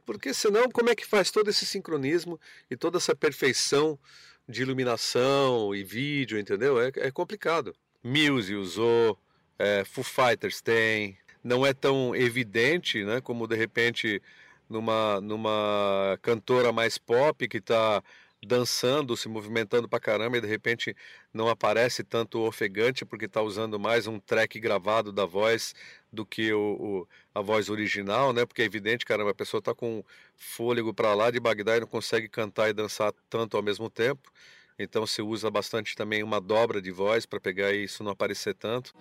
Porque 0.07 0.33
senão, 0.35 0.71
como 0.71 0.91
é 0.91 0.95
que 0.95 1.07
faz 1.07 1.31
todo 1.31 1.49
esse 1.49 1.65
sincronismo 1.67 2.39
e 2.71 2.77
toda 2.77 2.99
essa 2.99 3.15
perfeição 3.15 3.99
de 4.49 4.63
iluminação 4.63 5.75
e 5.75 5.83
vídeo, 5.83 6.39
entendeu? 6.39 6.81
É, 6.81 6.91
é 6.97 7.11
complicado. 7.11 7.75
Muse 8.05 8.55
usou, 8.55 9.19
é, 9.59 9.85
Foo 9.85 10.05
Fighters 10.05 10.61
tem. 10.61 11.19
Não 11.43 11.65
é 11.67 11.73
tão 11.75 12.15
evidente, 12.15 13.05
né? 13.05 13.21
Como 13.21 13.47
de 13.47 13.57
repente 13.57 14.23
numa, 14.69 15.21
numa 15.21 16.19
cantora 16.23 16.73
mais 16.73 16.99
pop 16.99 17.47
que 17.49 17.59
está 17.59 18.03
dançando, 18.47 19.17
se 19.17 19.29
movimentando 19.29 19.89
pra 19.89 19.99
caramba 19.99 20.37
e 20.37 20.41
de 20.41 20.47
repente 20.47 20.95
não 21.33 21.49
aparece 21.49 22.05
tanto 22.05 22.41
ofegante 22.41 23.05
porque 23.05 23.25
está 23.25 23.41
usando 23.41 23.81
mais 23.81 24.07
um 24.07 24.21
track 24.21 24.61
gravado 24.61 25.11
da 25.13 25.25
voz 25.25 25.75
do 26.13 26.27
que 26.27 26.53
o, 26.53 26.61
o, 26.61 27.09
a 27.35 27.41
voz 27.41 27.69
original, 27.71 28.33
né? 28.33 28.45
Porque 28.45 28.63
é 28.63 28.65
evidente, 28.67 29.05
caramba, 29.05 29.31
a 29.31 29.35
pessoa 29.35 29.61
está 29.61 29.75
com 29.75 30.05
fôlego 30.37 30.93
para 30.93 31.15
lá 31.15 31.31
de 31.31 31.41
Bagdá 31.41 31.77
e 31.77 31.81
não 31.81 31.87
consegue 31.87 32.29
cantar 32.29 32.69
e 32.69 32.73
dançar 32.73 33.13
tanto 33.31 33.57
ao 33.57 33.63
mesmo 33.63 33.89
tempo. 33.91 34.31
Então 34.79 35.07
se 35.07 35.23
usa 35.23 35.51
bastante 35.51 35.95
também 35.95 36.23
uma 36.23 36.41
dobra 36.41 36.83
de 36.83 36.91
voz 36.91 37.25
para 37.27 37.41
pegar 37.41 37.73
isso 37.73 38.03
não 38.03 38.13
aparecer 38.13 38.55
tanto. 38.55 38.93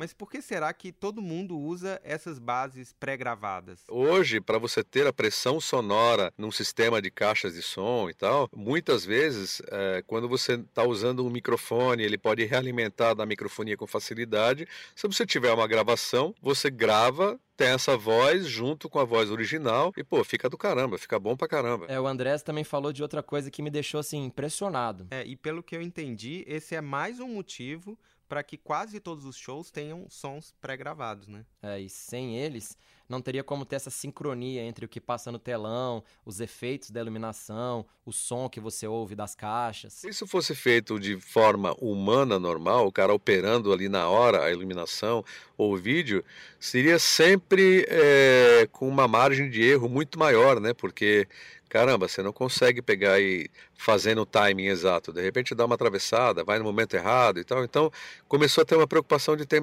Mas 0.00 0.14
por 0.14 0.30
que 0.30 0.40
será 0.40 0.72
que 0.72 0.92
todo 0.92 1.20
mundo 1.20 1.58
usa 1.58 2.00
essas 2.02 2.38
bases 2.38 2.90
pré-gravadas? 2.98 3.80
Hoje, 3.86 4.40
para 4.40 4.56
você 4.56 4.82
ter 4.82 5.06
a 5.06 5.12
pressão 5.12 5.60
sonora 5.60 6.32
num 6.38 6.50
sistema 6.50 7.02
de 7.02 7.10
caixas 7.10 7.52
de 7.52 7.60
som 7.60 8.08
e 8.08 8.14
tal, 8.14 8.48
muitas 8.56 9.04
vezes, 9.04 9.60
é, 9.70 10.02
quando 10.06 10.26
você 10.26 10.54
está 10.54 10.84
usando 10.84 11.22
um 11.22 11.28
microfone, 11.28 12.02
ele 12.02 12.16
pode 12.16 12.42
realimentar 12.46 13.14
da 13.14 13.26
microfonia 13.26 13.76
com 13.76 13.86
facilidade. 13.86 14.66
Se 14.96 15.06
você 15.06 15.26
tiver 15.26 15.52
uma 15.52 15.68
gravação, 15.68 16.34
você 16.40 16.70
grava 16.70 17.38
tem 17.54 17.68
essa 17.68 17.94
voz 17.94 18.46
junto 18.46 18.88
com 18.88 18.98
a 18.98 19.04
voz 19.04 19.30
original 19.30 19.92
e, 19.94 20.02
pô, 20.02 20.24
fica 20.24 20.48
do 20.48 20.56
caramba, 20.56 20.96
fica 20.96 21.18
bom 21.18 21.36
pra 21.36 21.46
caramba. 21.46 21.84
É, 21.90 22.00
o 22.00 22.06
Andrés 22.06 22.42
também 22.42 22.64
falou 22.64 22.90
de 22.90 23.02
outra 23.02 23.22
coisa 23.22 23.50
que 23.50 23.60
me 23.60 23.68
deixou, 23.68 24.00
assim, 24.00 24.24
impressionado. 24.24 25.06
É, 25.10 25.26
e 25.26 25.36
pelo 25.36 25.62
que 25.62 25.76
eu 25.76 25.82
entendi, 25.82 26.42
esse 26.46 26.74
é 26.74 26.80
mais 26.80 27.20
um 27.20 27.28
motivo 27.28 27.98
para 28.30 28.44
que 28.44 28.56
quase 28.56 29.00
todos 29.00 29.24
os 29.24 29.34
shows 29.36 29.72
tenham 29.72 30.08
sons 30.08 30.54
pré-gravados, 30.60 31.26
né? 31.26 31.44
É, 31.60 31.80
e 31.80 31.90
sem 31.90 32.38
eles, 32.38 32.78
não 33.10 33.20
teria 33.20 33.42
como 33.42 33.64
ter 33.64 33.76
essa 33.76 33.90
sincronia 33.90 34.62
entre 34.62 34.84
o 34.84 34.88
que 34.88 35.00
passa 35.00 35.32
no 35.32 35.38
telão, 35.38 36.02
os 36.24 36.40
efeitos 36.40 36.90
da 36.90 37.00
iluminação, 37.00 37.84
o 38.06 38.12
som 38.12 38.48
que 38.48 38.60
você 38.60 38.86
ouve 38.86 39.14
das 39.14 39.34
caixas. 39.34 39.92
Se 39.94 40.08
isso 40.08 40.26
fosse 40.26 40.54
feito 40.54 40.98
de 40.98 41.20
forma 41.20 41.74
humana, 41.80 42.38
normal, 42.38 42.86
o 42.86 42.92
cara 42.92 43.12
operando 43.12 43.72
ali 43.72 43.88
na 43.88 44.08
hora 44.08 44.44
a 44.44 44.50
iluminação 44.50 45.24
ou 45.56 45.74
o 45.74 45.76
vídeo, 45.76 46.24
seria 46.58 46.98
sempre 46.98 47.84
é, 47.88 48.68
com 48.70 48.88
uma 48.88 49.08
margem 49.08 49.50
de 49.50 49.62
erro 49.62 49.88
muito 49.88 50.18
maior, 50.18 50.60
né? 50.60 50.72
Porque 50.72 51.26
caramba, 51.68 52.08
você 52.08 52.20
não 52.20 52.32
consegue 52.32 52.82
pegar 52.82 53.20
e 53.20 53.48
fazendo 53.74 54.22
o 54.22 54.26
timing 54.26 54.66
exato. 54.66 55.12
De 55.12 55.22
repente 55.22 55.54
dá 55.54 55.64
uma 55.64 55.76
atravessada, 55.76 56.42
vai 56.42 56.58
no 56.58 56.64
momento 56.64 56.94
errado 56.94 57.38
e 57.38 57.44
tal. 57.44 57.64
Então 57.64 57.92
começou 58.28 58.62
a 58.62 58.64
ter 58.64 58.74
uma 58.74 58.88
preocupação 58.88 59.36
de 59.36 59.46
ter 59.46 59.62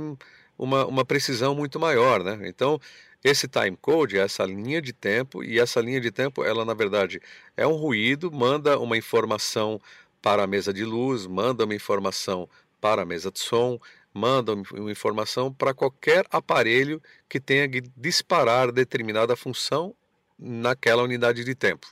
uma, 0.57 0.85
uma 0.85 1.05
precisão 1.05 1.53
muito 1.53 1.79
maior, 1.79 2.23
né? 2.23 2.39
Então 2.47 2.79
esse 3.27 3.47
time 3.47 3.75
code 3.75 4.17
essa 4.17 4.45
linha 4.45 4.81
de 4.81 4.93
tempo 4.93 5.43
e 5.43 5.59
essa 5.59 5.81
linha 5.81 5.99
de 5.99 6.11
tempo, 6.11 6.43
ela 6.43 6.63
na 6.63 6.73
verdade 6.73 7.19
é 7.55 7.67
um 7.67 7.73
ruído, 7.73 8.31
manda 8.31 8.79
uma 8.79 8.97
informação 8.97 9.81
para 10.21 10.43
a 10.43 10.47
mesa 10.47 10.73
de 10.73 10.85
luz, 10.85 11.27
manda 11.27 11.65
uma 11.65 11.75
informação 11.75 12.49
para 12.79 13.01
a 13.01 13.05
mesa 13.05 13.31
de 13.31 13.39
som, 13.39 13.79
manda 14.13 14.53
uma 14.53 14.91
informação 14.91 15.53
para 15.53 15.73
qualquer 15.73 16.25
aparelho 16.31 17.01
que 17.27 17.39
tenha 17.39 17.67
que 17.67 17.81
disparar 17.95 18.71
determinada 18.71 19.35
função 19.35 19.93
naquela 20.39 21.03
unidade 21.03 21.43
de 21.43 21.53
tempo. 21.53 21.87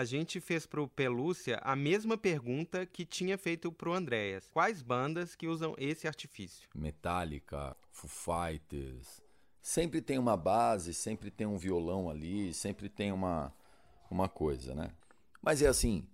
A 0.00 0.04
gente 0.04 0.40
fez 0.40 0.64
pro 0.64 0.88
Pelúcia 0.88 1.60
a 1.62 1.76
mesma 1.76 2.16
pergunta 2.16 2.86
que 2.86 3.04
tinha 3.04 3.36
feito 3.36 3.70
pro 3.70 3.92
Andréas. 3.92 4.48
Quais 4.50 4.80
bandas 4.80 5.36
que 5.36 5.46
usam 5.46 5.74
esse 5.76 6.08
artifício? 6.08 6.70
Metallica, 6.74 7.76
Foo 7.90 8.08
Fighters, 8.08 9.20
sempre 9.60 10.00
tem 10.00 10.16
uma 10.16 10.38
base, 10.38 10.94
sempre 10.94 11.30
tem 11.30 11.46
um 11.46 11.58
violão 11.58 12.08
ali, 12.08 12.54
sempre 12.54 12.88
tem 12.88 13.12
uma, 13.12 13.52
uma 14.10 14.26
coisa, 14.26 14.74
né? 14.74 14.90
Mas 15.42 15.60
é 15.60 15.66
assim, 15.66 16.08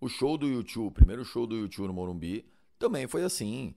o 0.00 0.08
show 0.08 0.38
do 0.38 0.46
YouTube, 0.46 0.86
o 0.86 0.92
primeiro 0.92 1.24
show 1.24 1.44
do 1.44 1.56
YouTube 1.56 1.88
no 1.88 1.94
Morumbi, 1.94 2.46
também 2.78 3.08
foi 3.08 3.24
assim. 3.24 3.74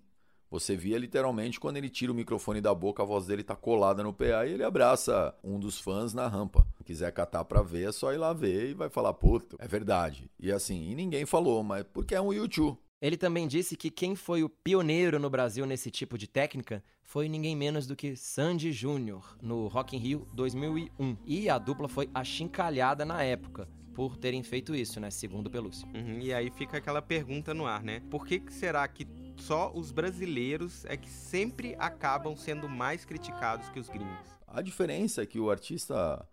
Você 0.51 0.75
via 0.75 0.99
literalmente 0.99 1.59
quando 1.59 1.77
ele 1.77 1.89
tira 1.89 2.11
o 2.11 2.15
microfone 2.15 2.61
da 2.61 2.71
boca, 2.71 3.01
a 3.01 3.05
voz 3.05 3.25
dele 3.25 3.43
tá 3.43 3.55
colada 3.55 4.03
no 4.03 4.13
PA 4.13 4.45
e 4.45 4.53
ele 4.53 4.63
abraça 4.63 5.35
um 5.43 5.59
dos 5.59 5.79
fãs 5.79 6.13
na 6.13 6.27
rampa. 6.27 6.67
Se 6.85 6.93
quiser 6.93 7.11
catar 7.11 7.43
pra 7.45 7.63
ver, 7.63 7.89
é 7.89 7.91
só 7.91 8.13
ir 8.13 8.17
lá 8.17 8.31
ver 8.31 8.69
e 8.69 8.73
vai 8.75 8.89
falar, 8.89 9.11
puto, 9.15 9.57
é 9.59 9.67
verdade. 9.67 10.29
E 10.39 10.51
assim, 10.51 10.91
e 10.91 10.93
ninguém 10.93 11.25
falou, 11.25 11.63
mas 11.63 11.83
porque 11.91 12.13
é 12.13 12.21
um 12.21 12.31
YouTube. 12.31 12.77
Ele 13.01 13.17
também 13.17 13.47
disse 13.47 13.75
que 13.75 13.89
quem 13.89 14.15
foi 14.15 14.43
o 14.43 14.49
pioneiro 14.49 15.17
no 15.17 15.27
Brasil 15.27 15.65
nesse 15.65 15.89
tipo 15.89 16.15
de 16.15 16.27
técnica 16.27 16.83
foi 17.01 17.27
ninguém 17.27 17.55
menos 17.55 17.87
do 17.87 17.95
que 17.95 18.15
Sandy 18.15 18.71
Júnior, 18.71 19.35
no 19.41 19.67
Rock 19.67 19.95
in 19.95 19.99
Rio 19.99 20.27
2001. 20.31 21.17
E 21.25 21.49
a 21.49 21.57
dupla 21.57 21.87
foi 21.87 22.07
achincalhada 22.13 23.03
na 23.03 23.23
época, 23.23 23.67
por 23.95 24.15
terem 24.15 24.43
feito 24.43 24.75
isso, 24.75 24.99
né? 24.99 25.09
Segundo 25.09 25.49
Pelúcio. 25.49 25.87
Uhum, 25.87 26.19
e 26.19 26.31
aí 26.31 26.51
fica 26.51 26.77
aquela 26.77 27.01
pergunta 27.01 27.51
no 27.51 27.65
ar, 27.65 27.81
né? 27.81 27.99
Por 28.11 28.27
que, 28.27 28.39
que 28.39 28.53
será 28.53 28.87
que 28.87 29.07
só 29.37 29.71
os 29.73 29.91
brasileiros 29.91 30.85
é 30.85 30.95
que 30.95 31.09
sempre 31.09 31.75
acabam 31.79 32.37
sendo 32.37 32.69
mais 32.69 33.05
criticados 33.05 33.69
que 33.69 33.79
os 33.79 33.89
gringos? 33.89 34.35
A 34.45 34.61
diferença 34.61 35.23
é 35.23 35.25
que 35.25 35.39
o 35.39 35.49
artista 35.49 36.25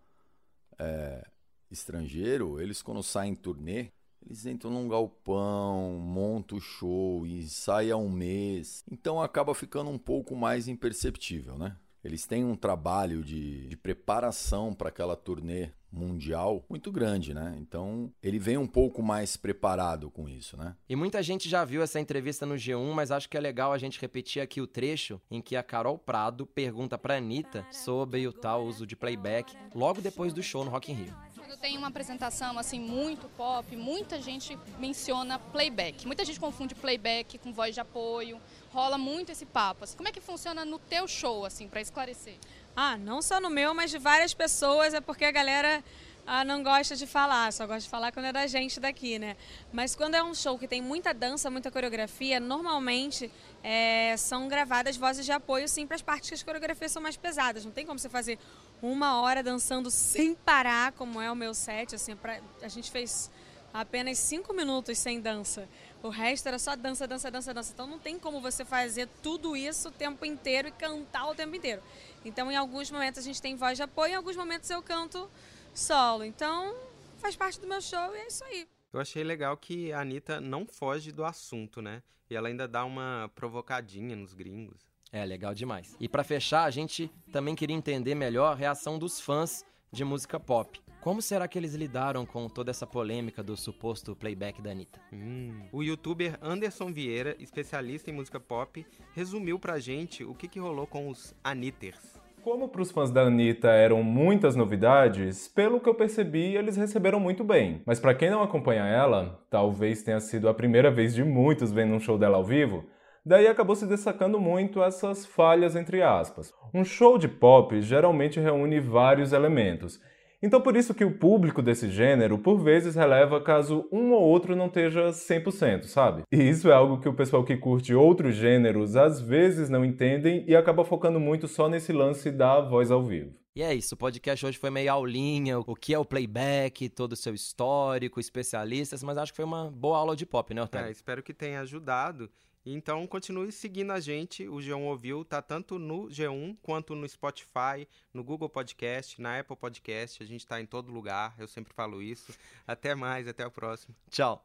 é, 0.82 1.24
estrangeiro, 1.70 2.60
eles 2.60 2.82
quando 2.82 3.02
saem 3.02 3.32
em 3.32 3.36
turnê, 3.36 3.90
eles 4.24 4.46
entram 4.46 4.70
num 4.70 4.88
galpão, 4.88 5.98
montam 5.98 6.58
o 6.58 6.60
show 6.60 7.26
e 7.26 7.42
há 7.90 7.96
um 7.96 8.10
mês. 8.10 8.84
Então 8.90 9.20
acaba 9.20 9.54
ficando 9.54 9.90
um 9.90 9.98
pouco 9.98 10.36
mais 10.36 10.68
imperceptível, 10.68 11.58
né? 11.58 11.76
Eles 12.04 12.26
têm 12.26 12.44
um 12.44 12.56
trabalho 12.56 13.22
de, 13.22 13.66
de 13.66 13.76
preparação 13.76 14.74
para 14.74 14.88
aquela 14.88 15.16
turnê 15.16 15.70
mundial 15.92 16.64
muito 16.68 16.90
grande, 16.90 17.34
né? 17.34 17.54
Então 17.60 18.10
ele 18.22 18.38
vem 18.38 18.56
um 18.56 18.66
pouco 18.66 19.02
mais 19.02 19.36
preparado 19.36 20.10
com 20.10 20.28
isso, 20.28 20.56
né? 20.56 20.74
E 20.88 20.96
muita 20.96 21.22
gente 21.22 21.48
já 21.48 21.64
viu 21.64 21.82
essa 21.82 22.00
entrevista 22.00 22.46
no 22.46 22.54
G1, 22.54 22.92
mas 22.92 23.10
acho 23.10 23.28
que 23.28 23.36
é 23.36 23.40
legal 23.40 23.72
a 23.72 23.78
gente 23.78 24.00
repetir 24.00 24.40
aqui 24.40 24.60
o 24.60 24.66
trecho 24.66 25.20
em 25.30 25.42
que 25.42 25.54
a 25.54 25.62
Carol 25.62 25.98
Prado 25.98 26.46
pergunta 26.46 26.96
pra 26.96 27.18
Anitta 27.18 27.66
sobre 27.70 28.26
o 28.26 28.32
tal 28.32 28.64
uso 28.64 28.86
de 28.86 28.96
playback 28.96 29.54
logo 29.74 30.00
depois 30.00 30.32
do 30.32 30.42
show 30.42 30.64
no 30.64 30.70
Rock 30.70 30.90
in 30.90 30.94
Rio. 30.94 31.31
Quando 31.52 31.60
tem 31.60 31.76
uma 31.76 31.88
apresentação 31.88 32.58
assim 32.58 32.80
muito 32.80 33.28
pop, 33.36 33.76
muita 33.76 34.18
gente 34.18 34.58
menciona 34.78 35.38
playback. 35.38 36.06
Muita 36.06 36.24
gente 36.24 36.40
confunde 36.40 36.74
playback 36.74 37.36
com 37.36 37.52
voz 37.52 37.74
de 37.74 37.80
apoio. 37.80 38.40
Rola 38.72 38.96
muito 38.96 39.32
esse 39.32 39.44
papo. 39.44 39.84
Assim, 39.84 39.94
como 39.94 40.08
é 40.08 40.12
que 40.12 40.20
funciona 40.20 40.64
no 40.64 40.78
teu 40.78 41.06
show, 41.06 41.44
assim, 41.44 41.68
para 41.68 41.82
esclarecer? 41.82 42.38
Ah, 42.74 42.96
não 42.96 43.20
só 43.20 43.38
no 43.38 43.50
meu, 43.50 43.74
mas 43.74 43.90
de 43.90 43.98
várias 43.98 44.32
pessoas, 44.32 44.94
é 44.94 45.00
porque 45.02 45.26
a 45.26 45.30
galera 45.30 45.84
ah, 46.24 46.44
não 46.44 46.62
gosta 46.62 46.94
de 46.94 47.06
falar, 47.06 47.52
só 47.52 47.66
gosta 47.66 47.82
de 47.82 47.88
falar 47.88 48.12
quando 48.12 48.26
é 48.26 48.32
da 48.32 48.46
gente 48.46 48.78
daqui, 48.78 49.18
né? 49.18 49.36
Mas 49.72 49.94
quando 49.94 50.14
é 50.14 50.22
um 50.22 50.34
show 50.34 50.56
que 50.56 50.68
tem 50.68 50.80
muita 50.80 51.12
dança, 51.12 51.50
muita 51.50 51.70
coreografia, 51.70 52.38
normalmente 52.38 53.30
é, 53.62 54.16
são 54.16 54.46
gravadas 54.46 54.96
vozes 54.96 55.26
de 55.26 55.32
apoio, 55.32 55.68
sim, 55.68 55.84
para 55.84 55.96
as 55.96 56.02
partes 56.02 56.28
que 56.28 56.34
as 56.34 56.42
coreografias 56.42 56.92
são 56.92 57.02
mais 57.02 57.16
pesadas. 57.16 57.64
Não 57.64 57.72
tem 57.72 57.84
como 57.84 57.98
você 57.98 58.08
fazer 58.08 58.38
uma 58.82 59.20
hora 59.20 59.42
dançando 59.42 59.90
sem 59.90 60.34
parar, 60.34 60.92
como 60.92 61.20
é 61.20 61.30
o 61.30 61.36
meu 61.36 61.54
set, 61.54 61.94
assim, 61.94 62.16
pra, 62.16 62.40
a 62.60 62.68
gente 62.68 62.90
fez 62.90 63.30
apenas 63.72 64.18
cinco 64.18 64.52
minutos 64.52 64.98
sem 64.98 65.20
dança. 65.20 65.68
O 66.02 66.08
resto 66.08 66.48
era 66.48 66.58
só 66.58 66.74
dança, 66.74 67.06
dança, 67.06 67.30
dança, 67.30 67.54
dança. 67.54 67.72
Então 67.72 67.86
não 67.86 67.98
tem 67.98 68.18
como 68.18 68.40
você 68.40 68.64
fazer 68.64 69.08
tudo 69.22 69.56
isso 69.56 69.88
o 69.88 69.92
tempo 69.92 70.24
inteiro 70.24 70.68
e 70.68 70.72
cantar 70.72 71.28
o 71.28 71.34
tempo 71.34 71.54
inteiro. 71.54 71.80
Então 72.24 72.50
em 72.50 72.56
alguns 72.56 72.90
momentos 72.90 73.20
a 73.20 73.22
gente 73.22 73.40
tem 73.40 73.54
voz 73.54 73.76
de 73.76 73.84
apoio, 73.84 74.12
em 74.12 74.16
alguns 74.16 74.36
momentos 74.36 74.68
eu 74.68 74.82
canto 74.82 75.30
solo. 75.72 76.24
Então 76.24 76.74
faz 77.18 77.36
parte 77.36 77.60
do 77.60 77.68
meu 77.68 77.80
show 77.80 78.14
e 78.14 78.18
é 78.18 78.26
isso 78.26 78.44
aí. 78.44 78.68
Eu 78.92 79.00
achei 79.00 79.22
legal 79.22 79.56
que 79.56 79.92
a 79.92 80.00
Anitta 80.00 80.40
não 80.40 80.66
foge 80.66 81.12
do 81.12 81.24
assunto, 81.24 81.80
né? 81.80 82.02
E 82.28 82.34
ela 82.34 82.48
ainda 82.48 82.68
dá 82.68 82.84
uma 82.84 83.30
provocadinha 83.34 84.16
nos 84.16 84.34
gringos. 84.34 84.91
É, 85.12 85.26
legal 85.26 85.54
demais. 85.54 85.94
E 86.00 86.08
pra 86.08 86.24
fechar, 86.24 86.64
a 86.64 86.70
gente 86.70 87.10
também 87.30 87.54
queria 87.54 87.76
entender 87.76 88.14
melhor 88.14 88.52
a 88.52 88.54
reação 88.54 88.98
dos 88.98 89.20
fãs 89.20 89.62
de 89.92 90.04
música 90.04 90.40
pop. 90.40 90.80
Como 91.02 91.20
será 91.20 91.46
que 91.46 91.58
eles 91.58 91.74
lidaram 91.74 92.24
com 92.24 92.48
toda 92.48 92.70
essa 92.70 92.86
polêmica 92.86 93.42
do 93.42 93.56
suposto 93.56 94.16
playback 94.16 94.62
da 94.62 94.70
Anitta? 94.70 95.00
Hum. 95.12 95.62
O 95.70 95.82
youtuber 95.82 96.38
Anderson 96.40 96.92
Vieira, 96.92 97.36
especialista 97.38 98.08
em 98.08 98.14
música 98.14 98.40
pop, 98.40 98.86
resumiu 99.12 99.58
pra 99.58 99.78
gente 99.78 100.24
o 100.24 100.32
que, 100.32 100.48
que 100.48 100.60
rolou 100.60 100.86
com 100.86 101.08
os 101.08 101.34
Anitters. 101.44 102.22
Como 102.42 102.68
para 102.68 102.82
os 102.82 102.90
fãs 102.90 103.10
da 103.10 103.22
Anitta 103.22 103.68
eram 103.68 104.02
muitas 104.02 104.56
novidades, 104.56 105.46
pelo 105.46 105.78
que 105.78 105.88
eu 105.88 105.94
percebi, 105.94 106.56
eles 106.56 106.76
receberam 106.76 107.20
muito 107.20 107.44
bem. 107.44 107.82
Mas 107.84 108.00
para 108.00 108.14
quem 108.14 108.30
não 108.30 108.42
acompanha 108.42 108.84
ela, 108.84 109.44
talvez 109.50 110.02
tenha 110.02 110.18
sido 110.20 110.48
a 110.48 110.54
primeira 110.54 110.90
vez 110.90 111.14
de 111.14 111.22
muitos 111.22 111.70
vendo 111.70 111.94
um 111.94 112.00
show 112.00 112.16
dela 112.16 112.38
ao 112.38 112.44
vivo, 112.44 112.84
daí 113.24 113.46
acabou 113.46 113.76
se 113.76 113.86
destacando 113.86 114.38
muito 114.40 114.82
essas 114.82 115.24
falhas 115.24 115.76
entre 115.76 116.02
aspas. 116.02 116.52
Um 116.74 116.84
show 116.84 117.18
de 117.18 117.28
pop 117.28 117.80
geralmente 117.80 118.40
reúne 118.40 118.80
vários 118.80 119.32
elementos. 119.32 120.00
Então 120.42 120.60
por 120.60 120.76
isso 120.76 120.92
que 120.92 121.04
o 121.04 121.18
público 121.18 121.62
desse 121.62 121.88
gênero 121.88 122.36
por 122.36 122.58
vezes 122.58 122.96
releva 122.96 123.40
caso 123.40 123.88
um 123.92 124.12
ou 124.12 124.22
outro 124.22 124.56
não 124.56 124.66
esteja 124.66 125.10
100%, 125.10 125.84
sabe? 125.84 126.22
E 126.32 126.36
isso 126.36 126.68
é 126.68 126.74
algo 126.74 127.00
que 127.00 127.08
o 127.08 127.14
pessoal 127.14 127.44
que 127.44 127.56
curte 127.56 127.94
outros 127.94 128.34
gêneros 128.34 128.96
às 128.96 129.20
vezes 129.20 129.68
não 129.68 129.84
entendem 129.84 130.44
e 130.48 130.56
acaba 130.56 130.84
focando 130.84 131.20
muito 131.20 131.46
só 131.46 131.68
nesse 131.68 131.92
lance 131.92 132.30
da 132.30 132.60
voz 132.60 132.90
ao 132.90 133.04
vivo. 133.04 133.40
E 133.54 133.62
é 133.62 133.72
isso, 133.74 133.94
o 133.94 133.98
podcast 133.98 134.46
hoje 134.46 134.56
foi 134.56 134.70
meio 134.70 134.90
aulinha, 134.90 135.58
o 135.58 135.76
que 135.76 135.92
é 135.92 135.98
o 135.98 136.06
playback, 136.06 136.88
todo 136.88 137.12
o 137.12 137.16
seu 137.16 137.34
histórico, 137.34 138.18
especialistas, 138.18 139.02
mas 139.02 139.18
acho 139.18 139.30
que 139.30 139.36
foi 139.36 139.44
uma 139.44 139.70
boa 139.70 139.98
aula 139.98 140.16
de 140.16 140.24
pop, 140.24 140.54
né, 140.54 140.62
Otávio? 140.62 140.88
É, 140.88 140.90
espero 140.90 141.22
que 141.22 141.34
tenha 141.34 141.60
ajudado. 141.60 142.30
Então 142.64 143.06
continue 143.06 143.50
seguindo 143.50 143.92
a 143.92 144.00
gente. 144.00 144.48
O 144.48 144.56
G1 144.56 144.82
Ouviu 144.82 145.24
tá 145.24 145.42
tanto 145.42 145.78
no 145.78 146.06
G1 146.08 146.56
quanto 146.62 146.94
no 146.94 147.08
Spotify, 147.08 147.88
no 148.14 148.22
Google 148.22 148.48
Podcast, 148.48 149.20
na 149.20 149.38
Apple 149.38 149.56
Podcast. 149.56 150.22
A 150.22 150.26
gente 150.26 150.46
tá 150.46 150.60
em 150.60 150.66
todo 150.66 150.92
lugar. 150.92 151.34
Eu 151.38 151.48
sempre 151.48 151.72
falo 151.72 152.00
isso. 152.00 152.32
Até 152.66 152.94
mais, 152.94 153.26
até 153.26 153.46
o 153.46 153.50
próximo. 153.50 153.94
Tchau. 154.10 154.44